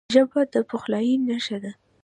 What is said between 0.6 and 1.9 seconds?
پخلاینې نښه ده